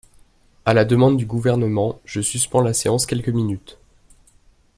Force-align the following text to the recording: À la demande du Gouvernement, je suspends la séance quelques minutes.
À 0.65 0.73
la 0.73 0.83
demande 0.83 1.15
du 1.15 1.27
Gouvernement, 1.27 1.99
je 2.05 2.21
suspends 2.21 2.61
la 2.61 2.73
séance 2.73 3.05
quelques 3.05 3.29
minutes. 3.29 3.77